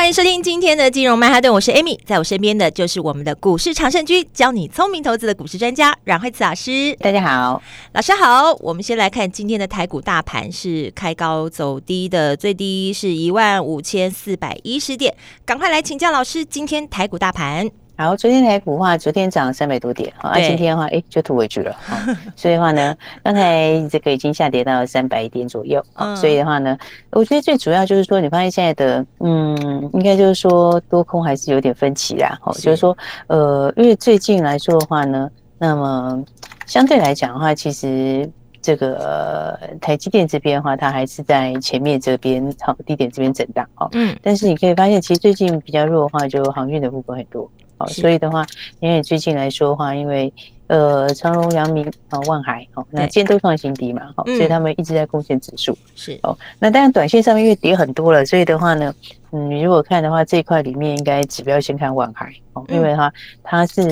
[0.00, 6.96] 欢迎收听今天的金融曼哈顿，我是 Amy，在我身边的就是我们的股市常胜军，教你聪明投资的股市专家阮慧慈老师。
[7.00, 8.54] 大家好，老师好。
[8.60, 15.14] 我们先来看今天的台股大盘是开高走低的，最低是一万五千四百一十点。
[15.44, 17.70] 赶快来请教老师，今天台股大盘。
[18.00, 21.76] 好，昨天台股的话，昨天涨了三百多点，好，啊，今天的话，哎、欸，就吐回去了，
[22.34, 26.78] 所以的话呢，刚才这个已经下跌到三百点左右，啊，所以的话呢，
[27.10, 36.24] 我觉得最主要就是说，你发现现在的，嗯，应该就是说多空还是有点分歧啦，好，就是说，呃，因为最近来说的话呢，那么
[36.64, 38.26] 相对来讲的话，其实
[38.62, 47.46] 这个、呃、台积电这边的话，它还是在前面这边好低点这边震荡，哦，嗯，但是你可以发现，其实最近比较弱的话，就航运的部分很多。
[47.80, 48.44] 好，所以的话，
[48.80, 50.30] 因为最近来说的话，因为
[50.66, 55.76] 呃，长荣、阳明啊、万海，好，那今天都创新低嘛，好，所以他们一直在贡献指数。
[55.96, 58.94] 是哦，那当然短线上面因为跌很多了，所以的话呢，
[59.32, 63.82] 嗯，你如果看的话，这一块里面应该指标先看万海，哦，因为它它是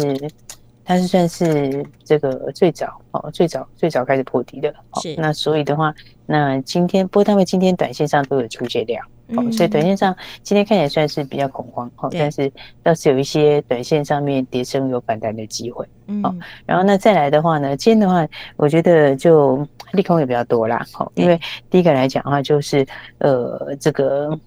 [0.85, 4.73] 它是算是这个最早哦，最早最早开始破底的。
[5.01, 5.95] 是，那所以的话，
[6.27, 9.03] 那今天不过他们今天短线上都有出现量。
[9.37, 12.51] 哦，所以短线上今天看起来算是比较恐慌，哦，但是
[12.83, 15.85] 倒是有一些短线上面跌升有反弹的机会，
[16.23, 16.35] 哦，
[16.65, 22.87] 然后那再来的话呢，今天的话，我觉得就利空也比较多啦，好，因为第一个来讲的话，就是
[23.19, 24.39] 呃，这个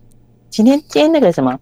[0.50, 1.59] 今天今天那个什么，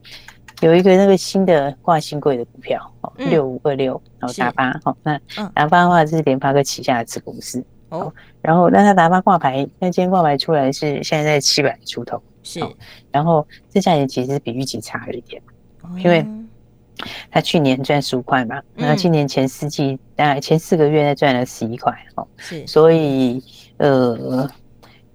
[0.62, 5.20] 有一个那个新的挂新贵的股票，哦，六五二六，然后达巴，好，那
[5.54, 12.22] 达巴的话是联发科旗下的子公司，哦，然后那它达巴挂牌，那今天挂牌出来是现在在七百出头。
[12.50, 12.76] 是，
[13.12, 15.42] 然后这价钱其实比预期差了一点，
[15.98, 16.26] 因为
[17.30, 23.42] 他去年赚十五块嘛，然后今年前四季大概前四个月才赚了十一块哦，是，所以
[23.78, 24.50] 呃，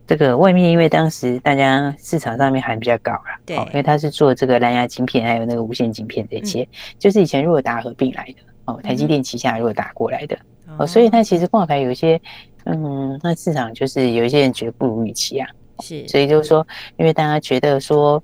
[0.07, 6.67] 这个外面因为当时大家市场上面还比较高啦，对，因为他是做这个蓝牙晶片还有那个无线晶片这些，
[6.99, 8.35] 就是以前如果打合并来的
[8.67, 10.39] 哦，台积电旗下如果打过来的
[10.79, 12.19] 哦，所以它其实挂牌有一些
[12.65, 15.47] 嗯，那市场就是有一些人觉得不如预期啊。
[15.81, 18.23] 是，所以就是说，因为大家觉得说，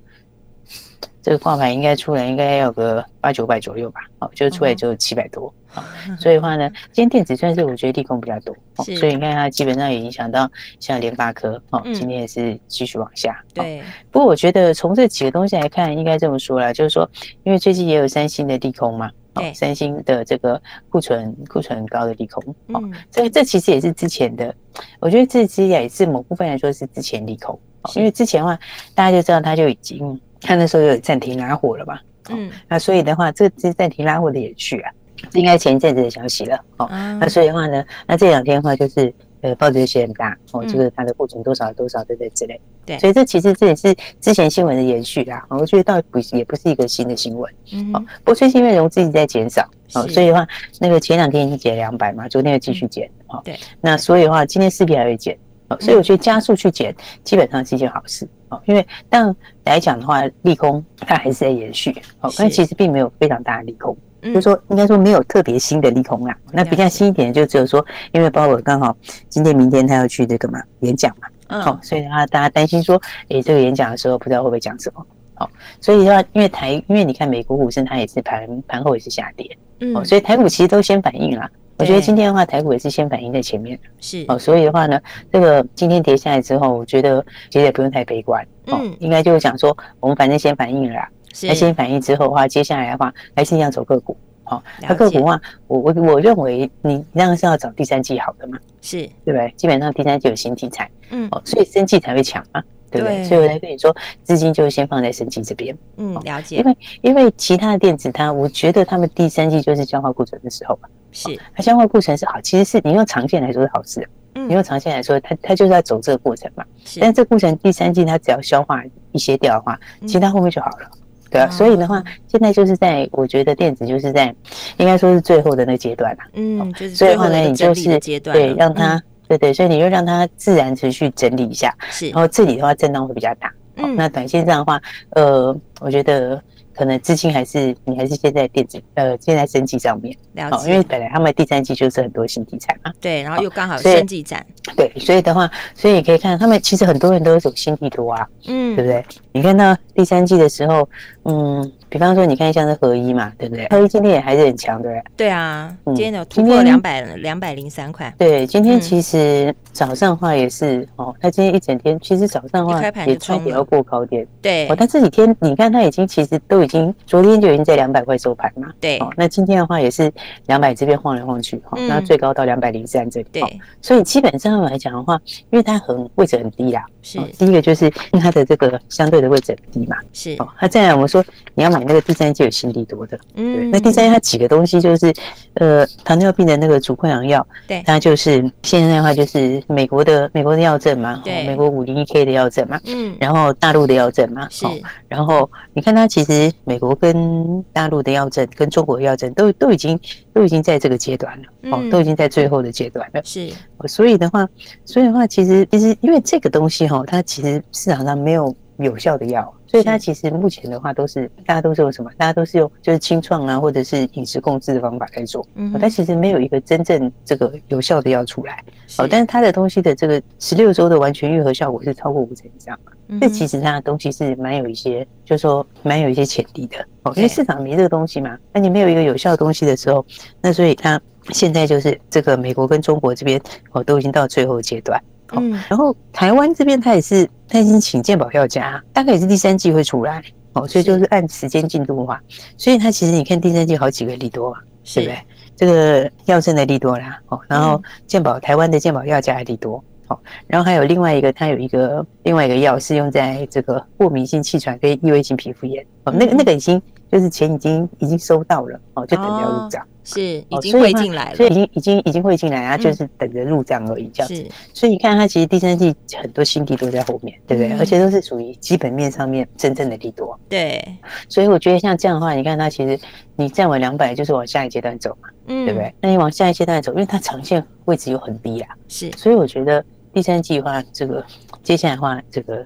[1.21, 5.83] 这个挂牌应该出来应该要个八九百左右吧，哦，就出来只有七百多，哦，
[6.19, 13.83] 所以的话呢，今天电子算是我觉得利空比较多，哦，所以你看它基本上也影响到像联发科，哦，今天也是继续往下，对。
[14.09, 17.09] 不过我觉得从这几个东西来看，应该这么说啦，就是说，
[17.43, 19.11] 因为最近也有三星的利空嘛。
[19.33, 24.53] 对，三星的这个库存库存很高的利空，哦，这这其实也是之前的，
[24.99, 27.59] 我觉得这其实也是某部分来说是之前利空，
[27.95, 28.59] 因为之前的话
[28.93, 31.99] 大家就知道他就已经他那时候有暂停拉货了嘛，
[32.29, 34.91] 嗯，那所以的话这这暂停拉货的也去啊，
[35.33, 36.87] 应该前一阵子的消息了，哦，
[37.19, 39.13] 那所以的话呢，那这两天的话就是。
[39.41, 42.29] 呃，报纸写很大哦，这个它的库存多少多少，对不对？
[42.29, 42.59] 之类。
[42.85, 45.45] 对，所以这其实这也是之前新闻的延续啦。
[45.49, 47.53] 我觉得倒不也不是一个新的新闻。
[47.73, 47.91] 嗯。
[47.91, 50.47] 不过最近因为融资一直在减少，哦，所以的话，
[50.79, 53.09] 那个前两天已经减两百嘛，昨天又继续减。
[53.27, 53.59] 哦，对。
[53.79, 55.37] 那所以的话，今天势必还会减。
[55.69, 58.27] 哦，所以我觉得加速去减，基本上是一件好事。
[58.51, 59.35] 哦，因为但
[59.65, 61.91] 来讲的话，利空它还是在延续。
[62.19, 63.97] 哦，但其实并没有非常大的利空。
[64.23, 66.37] 嗯、就是说，应该说没有特别新的利空啦。
[66.51, 68.95] 那比较新一点，就只有说，因为鲍尔刚好
[69.29, 75.03] 今天、明天他要去这个嘛演讲嘛，嗯，好，所以的话大家担心说，诶，这个演讲的时候不知道会不会讲什么，
[75.33, 81.49] 好，所以的话，因为台，因为你看美国股市它也是盘盘后也是下跌，嗯，所以台股其实都先反应啦。
[81.81, 84.99] 我觉得今天的话，台股也是先反应在前面，是，哦，所以的话呢，
[85.31, 91.09] 这个今天跌下来之后，我觉得其实也不用太悲观，嗯，应该就是讲说，我们反正先反应了啦。
[91.43, 94.15] 那先反应之后的话，接下来的话还是一样走个股。
[94.43, 98.59] 好，那个股的话，我我我认为你那样是要找第三季好的嘛？
[98.81, 99.53] 是，对不对？
[99.55, 102.61] 基本上第三季有新题材，嗯，哦，所以生技才会强嘛，
[102.91, 103.23] 对不对？
[103.23, 105.75] 所以我才跟你说，资金就先放在生技这边。
[105.97, 106.57] 嗯，了解。
[106.57, 110.89] 因为因为其他的电子它，我觉得他们第三季就是消化库存的时候嘛。
[111.11, 114.07] 是，它消化库存是好，其实是你用长线来说是好事。
[114.35, 116.63] 嗯，你用长线来说，它它就是在走这个过程嘛。
[116.85, 120.91] 是，但这个过程第三季它只要消化一些掉的话，其他后面就好了。
[121.29, 124.35] 对啊，所以的话，现在就是在，我觉得电子就是在，
[124.75, 126.23] 应该说是最后的那个阶段了。
[126.33, 129.01] 嗯，就是所以的话呢，你就是阶段，对，让它，
[129.37, 131.73] 对对，所以你就让它自然持续整理一下。
[131.89, 133.51] 是，然后这里的话震荡会比较大。
[133.75, 134.81] 嗯，那短线上的话，
[135.11, 136.41] 呃，我觉得。
[136.73, 140.17] 可能资金还是你还是现在电子呃现在升级上面，
[140.65, 144.43] 因为本来他们第三季就是很多新题材嘛，对，然后又刚好生技展，
[144.77, 149.05] 对，所以的话，所以你可以看他们其实很多人都有走新地图啊，嗯，对不对？
[149.33, 150.87] 你看到第三季的时候，
[151.23, 151.71] 嗯。
[151.91, 153.67] 比方说，你看像是合一嘛，对不对？
[153.67, 155.03] 合一今天也还是很强，对不对？
[155.17, 158.11] 对啊，今天有突破两百两百零三块。
[158.17, 164.25] 对，今天其实早上的话也是哦，它今天一整天其实早上的话也差点要过高点。
[164.41, 168.69] 对，哦，但这几天你看它已经其实都已经昨天就已经在两百块收盘嘛。
[168.79, 170.09] 对，哦，那今天的话也是
[170.45, 173.27] 两百这边晃来晃去，哈，那最高到两百零三这里。
[173.33, 179.97] 对，所以基本上来讲的话，因为它很位置很低啦，是第一个就是它的这个相对的位置很低嘛。
[180.13, 181.21] 是哦，那再来我们说
[181.53, 182.51] 你要买那个第三季有。
[182.61, 185.11] 新利多的，嗯，那第三它几个东西就是，
[185.55, 194.67] 呃，糖尿病的那个主溃疡药，对，它就是现在的话就是美国的美国的药证嘛，对，美国五零一 K 的药证嘛，嗯，然后大陆的药证嘛，是，
[195.07, 199.99] 然后你看它其实美国跟大陆的药证跟中国的药证都都已经
[200.33, 203.49] 都已经在这个阶段了，哦，都已经在最后的阶段了，是，
[203.87, 204.47] 所以的话，
[204.85, 209.53] 所以的话，其实其实因为这个东西哈，它其实市场上没有有效的药。
[209.67, 212.11] 所以它其实目前的话都是大家都是用什么？
[212.17, 215.45] 大家都是用就是清创啊，或者是饮食控制的方法来做。
[215.55, 218.63] 嗯，但其实没有一个真正这个有效的药出来。
[218.97, 222.91] 哦，但是它的东西的这个十六周的完全愈合效果是超过五成以上嘛？
[223.21, 226.77] 这其实它的东西是蛮有一些，就是说蛮有一些潜力的。
[227.03, 230.05] 哦，因为市场没这个东西嘛，那你没有一个有效的东西的时候，
[230.41, 230.99] 那所以它
[231.29, 233.41] 现在就是这个美国跟中国这边
[233.71, 235.01] 哦都已经到最后阶段。
[235.31, 240.21] 嗯，然后台湾这边他也是，他已经请健保药价，大概也是第三季会出来，
[240.53, 242.21] 哦，所以就是按时间进度的话，
[242.57, 244.99] 所以他其实你看第三季好几个利多嘛，是。
[244.99, 245.17] 不对？
[245.53, 250.17] 这个药证的利多啦，哦，然后健保台湾的健保药价的利多，哦，
[250.47, 256.81] 然后还有另外一个，它有一个另外一个药是用在这个过敏性气喘跟异位性皮肤炎，哦，那个那个已经
[257.11, 259.85] 就是钱已经已经收到了，哦，就等着入账。
[260.03, 264.51] 是已经汇进来了，所以已经已经已经汇进来啊，就是等着入账而已，这样子。
[264.73, 267.77] 所以你看，它其实第三季很多新地都在后面，对不对？
[267.77, 270.37] 而且都是属于基本面上面真正的利多。
[270.49, 270.83] 对，
[271.29, 272.99] 所以我觉得像这样的话，你看它其实
[273.35, 275.93] 你站稳两百，就是往下一阶段走嘛，嗯对不对？
[276.01, 279.11] 那你往下一阶段走，因为它长线位置又很低啊，是。
[279.11, 281.23] 所以我觉得第三季的话，这个
[281.61, 282.65] 接下来的话，这个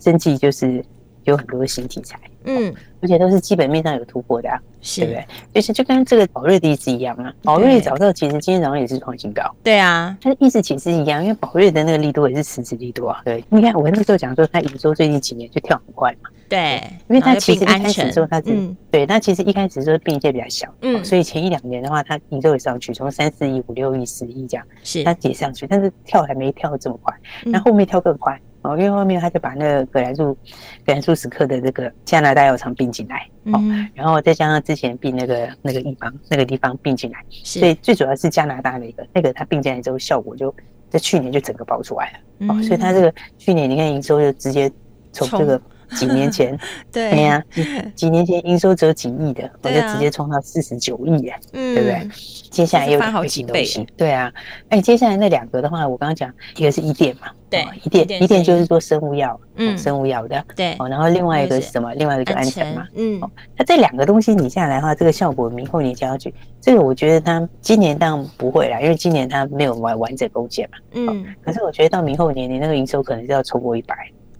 [0.00, 0.84] 生技就是
[1.24, 2.20] 有很多的新题材。
[2.44, 5.26] 嗯，而且都是基本面上有突破的啊，是对不对？
[5.54, 13.20] 就是就跟这个宝瑞的意思一样啊，宝瑞早上其实今天早上也是创新高，对啊，它的意思其实一样，因为宝瑞的那个力度也是实质力度啊。
[13.24, 27.14] 对，你看我那时候讲说，它营收最近几年就跳很快嘛，对，因为它其实一开始的时候它是，对，它其实一开始的时候并一些比较小，嗯，所以前一两年的话，它营收也上去，从三四亿、五六亿、十亿这样，是它也上去，但是跳还没跳这么快，
[27.44, 28.38] 那后面跳更快。
[28.64, 30.36] 哦，因为后面他就把那个葛兰素、
[30.84, 33.62] 葛兰素史克的这个加拿大药厂并进来，哦，
[33.94, 40.52] 然后再加上之前并那个那个地方那个地方并进来，所以最主要是加拿大那个那个他并进来之后，效果就
[40.88, 44.68] 在去年就整个爆出来了，哦，所以他这个去年你看营收就直接
[45.12, 45.60] 从这个。
[45.96, 46.58] 几年前，
[46.92, 47.22] 对。
[47.22, 47.42] 呀，
[47.94, 52.08] 几年前营收只有几亿的，我就直接冲到四十九亿啊，对不对？
[52.50, 53.66] 接下来又好几倍，
[53.96, 54.32] 对啊，
[54.68, 61.92] 哎，接下来那两个的话，我刚刚讲一个是伊甸嘛，对，伊甸，伊甸就是做生物药，嗯，生物药的，对，哦，然后另外一个是什么？
[61.94, 62.74] 另外一个就安全。
[62.74, 63.20] 嘛，嗯，
[63.56, 73.96] 那这两个东西你下来的话，这个效果明后年就要去，这个我觉得它今年当然不会啦，因为今年它没有完完整构建嘛，嗯，可是我觉得到明后年，你那个营收可能就要超过一百。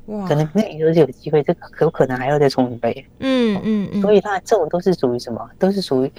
[0.07, 3.07] 哇，可能那营收就有机会，这可有可能还要再冲一倍。
[3.21, 5.41] 嗯嗯嗯，所以它这种都是属于什么？
[5.59, 6.13] 都是属于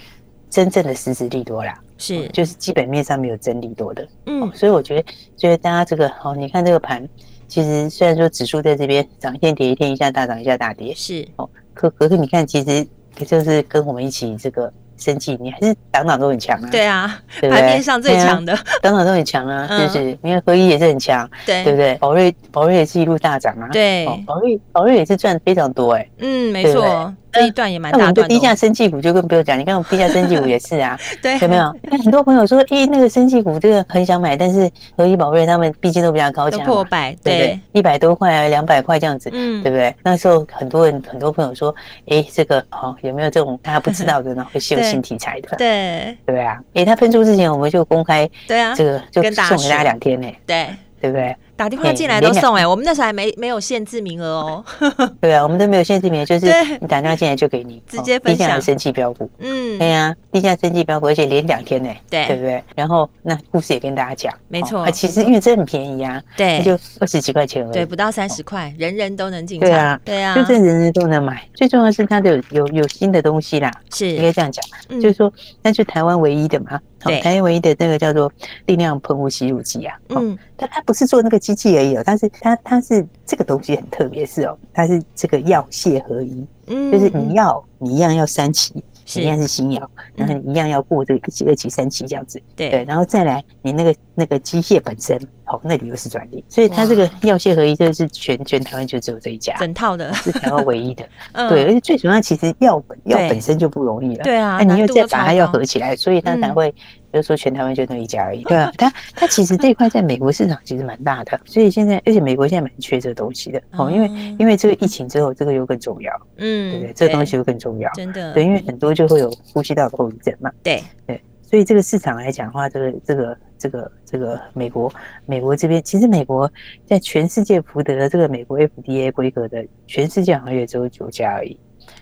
[0.49, 1.79] 真正的实质利多啦。
[1.97, 4.07] 是，就是基本面上没有真利多的。
[4.25, 7.07] 嗯，所以我觉得，觉得大家这个哦，你看这个盘，
[7.47, 10.93] 其实虽然说指数在这边涨一天跌一天，一下大涨一下大跌。
[10.95, 12.87] 是哦，可可是你看，其实
[13.25, 14.71] 就是跟我们一起这个。
[14.97, 16.69] 生气，你还是党党都很强啊。
[16.71, 21.63] 对啊，盘面上最强的，党党都很强啊，就是因为合一也是很强，对。
[21.63, 21.95] 对不对？
[21.95, 27.97] 宝瑞宝瑞也是一路大涨啊，对，宝瑞宝瑞也是赚非常多哎，嗯，没错，这一段也蛮大。
[27.97, 31.75] 那我们的低价生技股就更不用讲，你看我们低价生技股也是啊， 对，有没有？
[31.83, 37.59] 那很多朋友说，诶，那个生技股这个很想买，但是和一宝瑞他们毕竟都比较高价，破百，对不对？
[37.73, 39.93] 一百多块啊，两百块这样子，嗯，对不对？
[40.03, 41.75] 那时候很多人很多朋友说，
[42.05, 44.47] 诶，这个哦，有没有这种大家不知道的呢？
[44.53, 44.85] 会是有。
[44.85, 50.67] 新题材的，对对啊，诶，他喷出之前我们就公开，对啊，这个就送给大家两天呢，对
[51.01, 51.35] 对不对？
[51.55, 54.65] 打电话进来都送哎、欸，我们那时候还没没有限制名额哦。
[55.21, 56.47] 对啊，我们都没有限制名额，就是
[56.81, 58.61] 你打电话进来就给你 直接分享。
[58.61, 62.25] 生气标股，嗯，对呀，低价生气标股，而且连两天呢，对。
[62.27, 62.63] 对不对？
[62.75, 71.47] 然后那故事也跟大家讲，没错，啊，其实因为这很便宜啊，对，就二十几块钱而已，对，不到三十块，人人都能进场，对啊，对啊，就这人人都能买。
[71.53, 74.07] 最重要的是它的有有有新的东西啦，是。
[74.09, 74.63] 应该这样讲，
[75.01, 75.31] 就是说
[75.61, 78.31] 那是台湾唯一的嘛，对，台湾唯一的那个叫做
[78.65, 88.83] 定量喷雾吸入剂啊，嗯，但它不是做那个机器而已哦，但是它它是这个东西很特别是哦，它是这个药械合一，嗯，就是你要你一样要三期。
[89.15, 92.69] 一样是新药，然后一样要过这个一期、二期、三期这样子，对。
[92.69, 101.07] 对，然后再来你那个那个机械本身，好，那里又是专利，所以它这个药械合一，就是全全台湾就只有这一家，整套的，是台湾唯一的，
[101.49, 106.73] 对，而且最主要其实药本药本身就不容易了，对啊，那你又再把它要合起来，所以它才会。
[107.15, 108.43] 就是说，全台湾就那一家而已。
[108.49, 116.93] 对啊，它它其实这一块在美国市场其实蛮大的，所以现在而且美国现在蛮缺这个东西的哦，因为因为这个疫情之后，这个又更重要，嗯，对不对？
[116.93, 118.33] 这个东西又更重要，真的。
[118.33, 120.51] 对，因为很多就会有呼吸道后遗症嘛。
[120.61, 124.93] 对对，所以这个市场来讲的话，这个这个这个这个美国
[125.25, 126.51] 美国这边，其实美国
[126.85, 131.51] 在全世界福德这个美国 FDA 规格的，全世界好像也只有九家而已，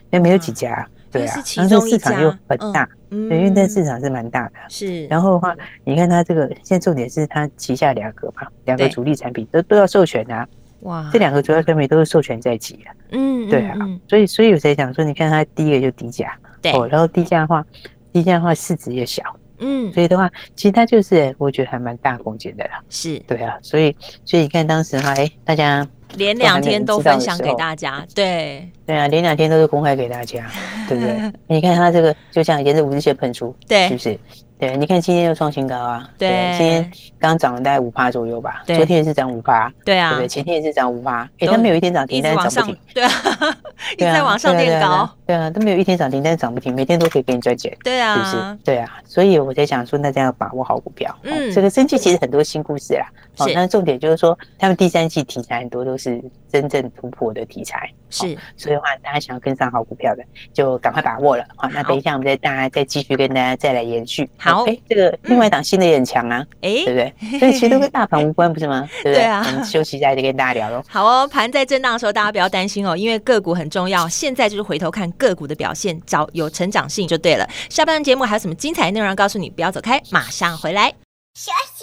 [0.10, 0.88] 因为没有几家。
[1.14, 4.56] 对啊，然后市场又很大，嗯，对，因为那市场是蛮大的。
[4.68, 5.56] 是，然后的话，
[5.86, 10.48] 你看它这个，现在重点是它旗下两个嘛，两个主力产品都都要授权啊。
[10.82, 12.92] 哇，这两个主要产品都是授权在即啊。
[13.12, 13.78] 嗯，对啊，
[14.10, 17.66] 所以所以有谁讲说，你看它第一个就低价，对，然后低价的话，
[18.12, 19.24] 低价的话市值也小，
[19.64, 22.82] 嗯，所以的话，其实它就是我觉得还蛮大空间的啦。
[22.90, 25.88] 是，对啊，所以所以你看当时的话，哎，大家。
[26.16, 30.46] 连两天都分享给大家，对对啊，连两天都是公开给大家，
[30.88, 31.32] 对不对？
[31.50, 34.20] 你看它这个就像沿着五日线喷出，对，是不是？
[34.64, 40.28] 对，你看今天又创新高啊，对，今天刚涨了大概五趴左右吧，昨天也是涨五趴，对啊，对不对？
[40.28, 43.12] 前天也是涨五趴，哎，它没有一天涨停，但是涨不停，对啊，
[43.98, 48.58] 一直在往上垫高，对啊，都没有一天涨停，但是涨不停，每天都可以给你赚钱，对啊，是不是？
[48.64, 53.06] 对啊，所以我在想说，大家要把握好股票，嗯，这个生技其实很多新故事啦，
[53.40, 65.18] 哦，那重点就是说，他们第三季题材很多都是真正突破的题材，是，所以的话，大家想要跟上好股票的，就赶快把握了，好，那等一下我们再大家再继续跟大家再来延续，好，哎，这个。
[65.24, 67.40] 另外一档新的也很强啊，哎，对不对？
[67.40, 68.88] 所以其实都跟大盘无关，不是吗？
[69.02, 69.24] 对不对？
[69.24, 70.84] 啊，我们休息一下，再跟大家聊喽。
[70.88, 74.08] 好哦，盘在震荡的时候，大家不要担心哦，因为个股很重要。
[74.08, 77.50] 现在就是回头看个股的表现，找有成长性就对了。
[77.68, 79.50] 下半段节目还有什么精彩内容要告诉你？
[79.50, 80.94] 不要走开，马上回来。
[81.36, 81.83] 休息，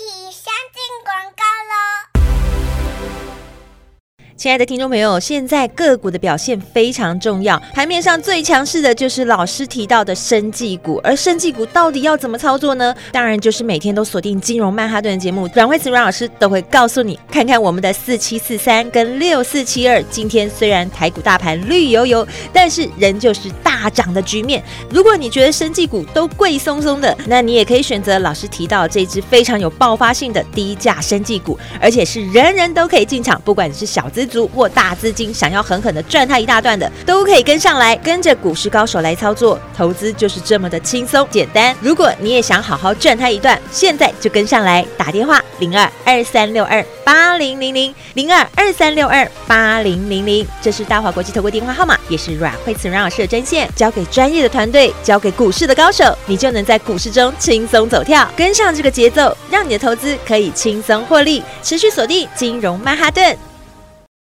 [4.41, 12.95] 亲爱的听众朋友，现在个股的表现非常重要，盘面上最强势的就是老师提到的生技股，而生技股到底要怎么操作呢？
[13.13, 24.65] 当然就是每天都锁定金融曼哈顿的节目，阮慧慈阮老师都会告诉你，看看我们的四七四三跟六四七二，今天虽然台股大盘绿油油，但是仍旧是大涨的局面。
[24.89, 41.77] 如果你觉得生技股都贵松松的，那你也可以选择老师提到这支非常有爆发性的低价生技股，而且是人人都可以进场，不管你是小资族或大资金想要狠狠的赚它一大段的，都可以跟上来，跟着股市高手来操作，投资就是这么的轻松简单。
[41.81, 63.50] 如果你也想好好赚它一段，现在就跟上来，打电话零二二三六二八零零零零二二三六二八零零零，这是大华国际投顾电话号码，也是阮慧慈阮老师的专线，交给专业的团队，交给股市的高手，你就能在股市中轻松走跳，跟上这个节奏，让你的投资可以轻松获利，持续锁定金融曼哈顿。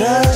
[0.00, 0.32] 这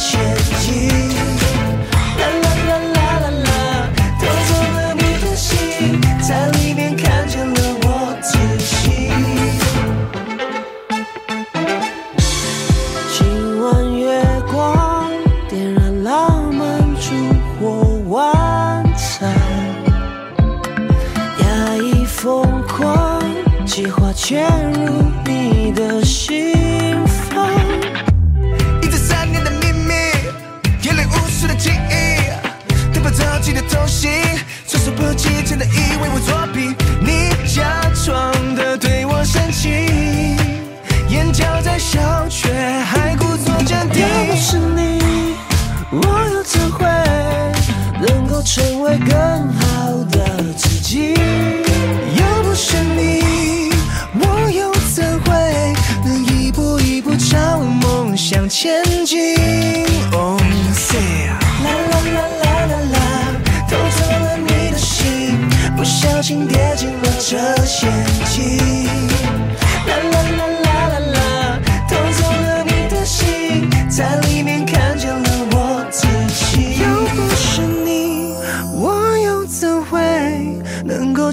[45.97, 46.87] 我又怎会
[48.01, 49.15] 能够成为更
[49.53, 51.15] 好的自己？
[51.15, 53.71] 要不是你，
[54.21, 55.73] 我又怎会
[56.05, 59.37] 能一步一步朝梦想前进
[60.13, 60.39] ？Oh
[60.75, 61.31] say
[61.63, 62.99] la la la la la la，
[63.69, 67.89] 偷走了你的心，不小心跌进了这陷
[68.27, 69.14] 阱。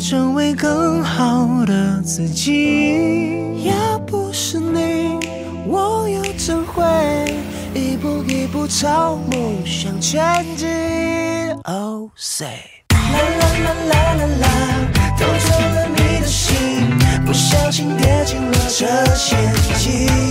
[0.01, 3.63] 成为更好的自己？
[3.63, 5.19] 要不是你，
[5.67, 6.83] 我又怎会
[7.75, 10.67] 一步一步朝梦想前进
[11.65, 12.47] ？Oh say
[12.89, 14.47] 啦啦啦啦啦啦
[15.19, 16.55] 偷走了你的心，
[17.23, 19.37] 不小心跌进了这陷
[19.77, 20.30] 阱。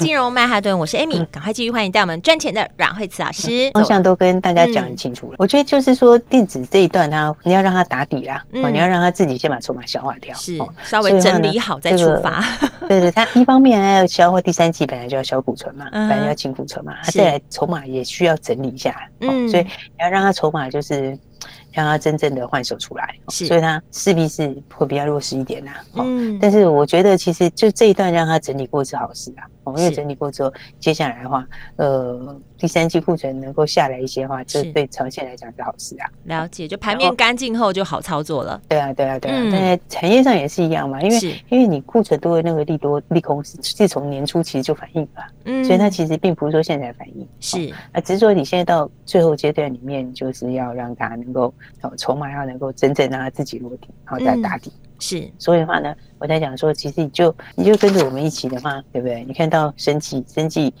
[0.00, 3.70] 金融曼哈顿，我是 Amy，赶快继续欢迎带我们赚钱的阮慧慈老师。
[3.74, 5.36] 方向都跟大家讲很清楚了。
[5.38, 12.42] 我觉得就是说电子这一段，它你要让它打底啦，哦，你要让它自己先把筹码消化掉，是稍微整理好再出发。
[12.88, 21.18] 对对，它一方面还要消化第三季本来就要消库存嘛，本来要清库存嘛，它再来筹码也需要整理一下，嗯，所以你要让它筹码就是。
[21.72, 25.72] 让它真正的换手出来，所以它势必是会比较弱势一点呐。
[25.94, 29.46] 嗯，但是我觉得其实就这一段让它整理过是好事啊。
[29.64, 36.06] 哦，因为整理过之后，接下来的话，呃，第三季库存能够下来一些的话，这对长线来讲是好事啊。
[36.24, 38.60] 了解，就盘面干净后就好操作了。
[38.68, 39.48] 对啊，对啊，对啊。
[39.50, 51.52] 但是产业上也是一样嘛，因为因为你库存多的那个利多利空是自从年初其实就反映了，嗯，所以它其实并不是说现在反应，是啊，只是说你现在到最后阶段里面，就是要让它能够。
[51.80, 54.70] 哦，筹码要能够真正让它自己落地，然后再打底。
[54.70, 59.24] 嗯、是，所以的话呢，我在讲说，其实你就你就跟着我们一起的话，对不对？
[59.24, 60.74] 你看到生技，生技。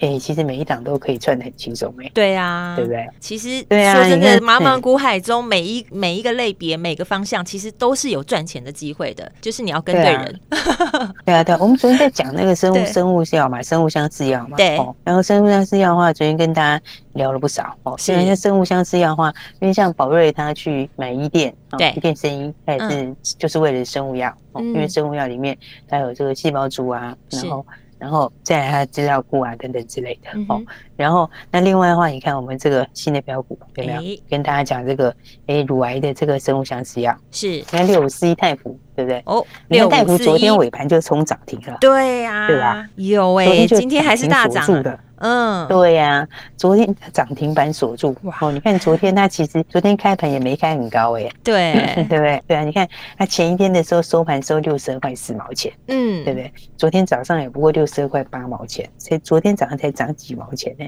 [0.00, 3.08] 哎，其实每一档都可以赚得很轻松，哎，对呀，对不对？
[3.18, 10.40] 其实说真的，茫茫股海中，每一每一个类别、每个方向，其实都是有赚钱的机会的，就是你要跟对人。
[11.26, 14.78] 对啊，对，我们昨天在讲那个生物生物药嘛，生物相制药嘛，对。
[15.02, 16.84] 然后生物相制药的话，昨天跟大家
[17.14, 17.96] 聊了不少哦。
[17.98, 18.12] 是。
[18.12, 25.58] 因为生物相制药的话，因为像宝瑞他去买一店，对，一店生意，他也是就是为了生物药，因为生物药里面
[25.88, 27.66] 它有这个细胞株啊，然后。
[27.98, 30.62] 然后再来它的资料库啊等等之类的、嗯、哦，
[30.96, 35.14] 然后那另外的话，你看我们这个新的标股有没有、欸、跟大家讲这个
[35.46, 37.16] 诶乳癌的这个生物相似药？
[37.30, 39.22] 是，你看六五四一泰福对不对？
[39.26, 42.88] 哦，你看太福昨天尾盘就冲涨停了，对呀、啊，对吧？
[42.96, 44.98] 有哎、欸，今天还是大涨的。
[45.20, 48.36] 嗯，对呀、啊，昨天涨停板锁住哇！
[48.40, 51.72] 哦，你看昨天它其实昨天开盘也没开很高哎， 对，
[52.08, 52.42] 对不对？
[52.46, 56.52] 对啊，你看它前一天的时候收盘收六十二块四毛钱，嗯，对不对？
[56.76, 60.86] 昨天早上也不过六十二块八毛钱，所以昨天早上才涨几毛钱呢。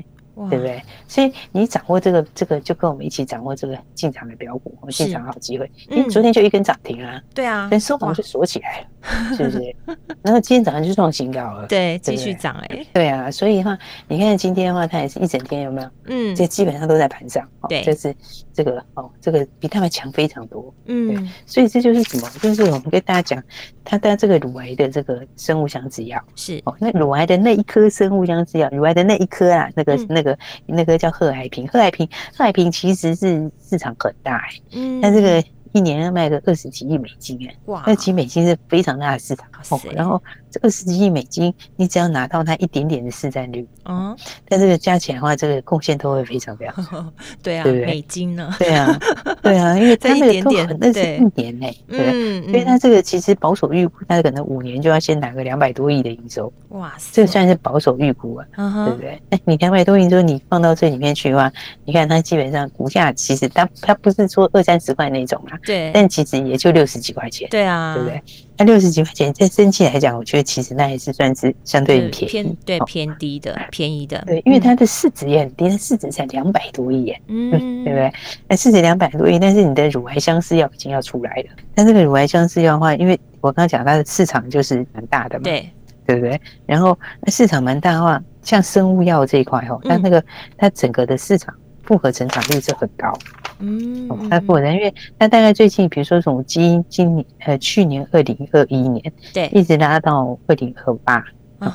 [0.48, 0.82] 对不对？
[1.06, 5.70] 所以你掌握这个，这个就跟我们一起掌握这个进场的标股，我们进场好机会。
[5.88, 9.76] 因为昨天就一根涨停啊，对啊，但收盘就锁起来了，是不是？
[10.22, 13.30] 然后今天早上就创新高了，对，继续涨哎，对啊。
[13.30, 15.88] 所以的话，你看今天的话，它也是一整天有没有？
[16.06, 18.14] 嗯，这基本上都在盘上，对，这是
[18.52, 21.28] 这个哦，这个比他们强非常多，嗯。
[21.46, 22.28] 所以这就是什么？
[22.40, 23.42] 就是我们跟大家讲，
[23.84, 30.38] 它的这个乳癌的这个生物相制药是哦，那乳癌的那一颗生物相制药，乳癌的那一颗啊，那个那个。
[30.66, 32.06] 那个叫贺海平，贺海平，
[32.36, 35.44] 贺海平其实是市场很大哎，嗯，那这个。
[35.72, 39.80] 一年要卖个二十几亿美金哎，哇，二十几美金是非常大的市场哦。
[39.94, 44.16] 然后这二十几亿美金，你只要拿到它一点点的市占率，嗯，
[44.48, 47.86] 但这个加起来的话，这个贡献都会非常非常 对啊，对不对？
[47.86, 48.54] 美金呢？
[48.58, 48.98] 对啊，
[49.42, 58.46] 对啊，因为它那个都很，那是一年哎，对，所以它这个其实保守预估，它可能五年就要先拿个两百多亿的营收，哇塞，这个算是保守预估啊，
[58.86, 59.20] 对不对？
[59.30, 61.52] 那你两百多亿营收你放到这里面去的话，
[61.84, 65.58] 你看它基本上股价其实它它不是说二三十块那种啊。
[65.64, 68.22] 对，但其实也就六十几块钱，对啊，对不对？
[68.60, 74.22] 那六十几块钱，在生技来讲，我觉得其实那还是算是相对便宜，偏对偏低的， 便宜的。
[74.26, 77.50] 对，因为它的市值也很低，它市值才两百多亿耶，嗯，
[77.84, 78.12] 对不对？
[78.46, 81.44] 那市值两百多亿，但是你的乳癌相似药已经要出来了。
[81.74, 85.70] 但这个乳癌相似药的话，因为我刚刚讲它的市场就是蛮大的嘛，对，
[86.06, 86.38] 对不对？
[86.66, 90.22] 然后那市场蛮大的话，像生物药这一块哦，它那个
[90.58, 91.54] 它整个的市场。
[91.82, 93.12] 复合成长率是很高，
[93.60, 101.22] 嗯，它复合，因为它大概最近，比如说从今今年呃去年二零二一年，对，一直拉到二零二八，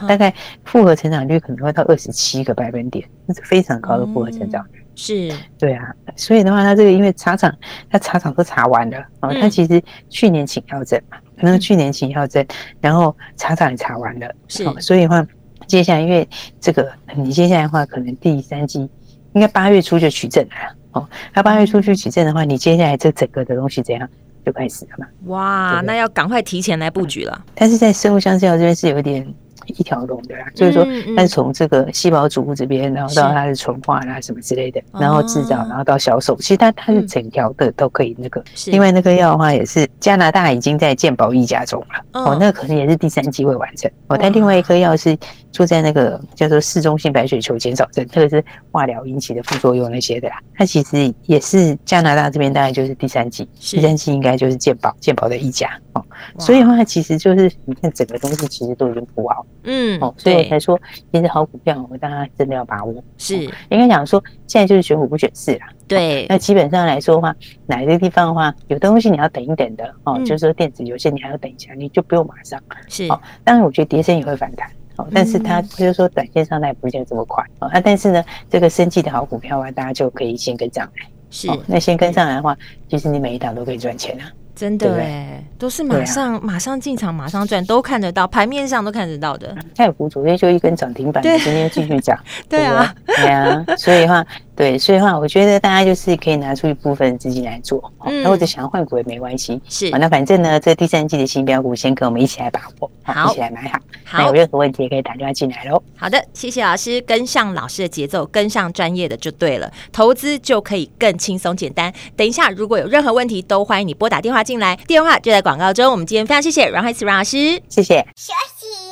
[0.07, 4.83] 大概复合成长率可能会到二十七个百分点，那是非常高的复合成长率。
[4.95, 7.53] 是，对啊，所以的话，它这个因为茶厂，
[7.89, 12.45] 它茶厂都查完了，哦，它其实去年请药证嘛，可能去年请药证，
[12.81, 15.25] 然后茶厂也查完了，是，所以的话，
[15.67, 16.27] 接下来因为
[16.59, 18.89] 这个，你接下来的话，可能第三季。
[19.33, 20.51] 应该八月初就取证了
[20.95, 21.07] 哦。
[21.33, 24.09] 那八月初去取证的话，你接下来这整个的东西怎样
[24.45, 25.05] 就开始了嘛？
[25.27, 27.45] 哇，那要赶快提前来布局了。
[27.53, 29.33] 但是在生物相制药这边是有点。
[29.65, 38.43] 一条龙的啦，就是说，它是从这个细胞组这边，然后到它的纯化啦什么之类的，然后制造，然后到销售，其实它它是整条的都可以那个。
[38.67, 43.89] 另外那个药的话，也是加拿大已经在健保一家中了，哦，那可能也是第三季会完成。
[44.07, 45.17] 哦，但另外一颗药是
[45.51, 50.35] 做在那个叫做市中性白血球减少症，特别是化疗引起的副作用那些的啦。
[50.55, 56.03] 它其实也是加拿大这边大概就是第三季，第三季应该就是健保健保的一家哦。
[56.39, 59.44] 所以的话，其实就是你看整个东西其实都已经铺好。
[59.67, 60.79] 嗯，哦，所以我才说，
[61.11, 63.03] 其实好股票，我们大家真的要把握。
[63.17, 63.35] 是，
[63.69, 65.67] 应该讲说，现在就是选股不选市啦。
[65.87, 72.61] 对，那基本上来说的话，哪一个地方的话，有东西你要等一等的哦，就是说电子有些你还要等一下，你就不用马上。
[72.87, 74.69] 是，哦，当然我觉得跌升也会反弹。
[74.97, 77.81] 哦，但是它就是说短线上它也不见得这么快啊。
[77.81, 81.07] 但是呢，这个生技的好股票啊，大家就可以先跟上来。
[81.31, 82.55] 是，那先跟上来的话，
[82.87, 84.31] 其实你每一档都可以赚钱啊。
[84.55, 89.55] 真的哎，都是马上马上进场，马上赚，都看得到，盘面上都看得到的。
[89.75, 92.17] 太古昨天就一根涨停板，今天继续涨。
[92.47, 94.25] 对啊，对啊，所以的话。
[94.55, 99.61] 对，所以的话，我觉得大家就是可以拿出一部分资金来做，那，或者想要换股也没关系。
[99.67, 103.79] 是，那反正呢，这第三季的新标股，先跟我们一起来把握，好，一起来买好。
[104.05, 105.81] 好，有任何问题也可以打电话进来喽。
[105.97, 111.93] 好的，谢谢老师，跟上老师的节奏，跟上专业的就对了，投资就可以更轻松简单。
[112.15, 115.91] 等一下，如果有任何问题，都欢迎你拨打电话进来，电话就在广告中。
[115.91, 118.05] 我们今天非常谢谢阮海慈阮老师，谢谢。
[118.15, 118.84] 休息，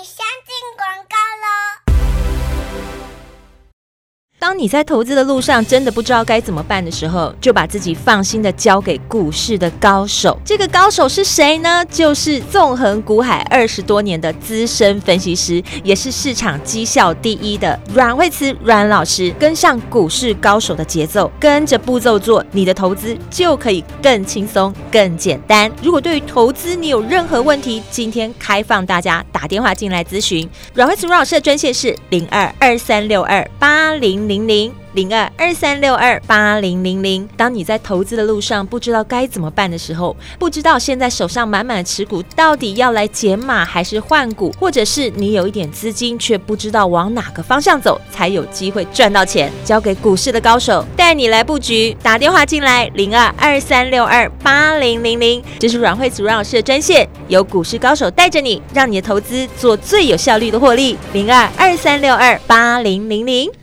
[4.44, 10.38] 当你在投资的路上真的不知道该怎么办的时候，就把自己放心的交给股市的高手。
[10.44, 11.82] 这个高手是谁呢？
[11.86, 19.34] 就是纵横股海二十多年的资深分析师，也是市场绩效第一的阮慧慈阮老师。
[19.40, 25.72] 跟上股市高手的节奏，跟着步骤做，你的投资就可以更轻松、更简单。
[25.82, 30.46] 如果对于投资你有任何问题，今天开放大家打电话进来咨询。
[30.74, 34.33] 阮慧慈阮老师的专线是零二二三六二八零零。
[34.34, 37.28] 零零零二二三六二八零零零。
[37.38, 51.96] 当你在投资的路上不知道该怎么办的时候，不知道现在手上满满的持股到底要来减码还是换股，或者是你有一点资金却不知道往哪个方向走才有机会赚到钱，交给股市的高手带你来布局。
[52.02, 60.98] 打电话进来零二二三六二八零零零，这是阮慧慈阮老师的专线，由股市高手带着你，让你的投资做最有效率的获利。
[61.14, 63.63] 零二二三六二八零零零。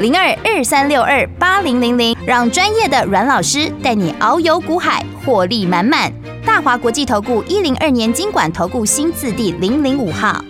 [0.00, 6.12] 零二二三六二八零零零，让专业的阮老师带你遨游股海，获利满满。
[6.46, 10.40] 大华国际投顾一零二年金管投顾新字第零零五号。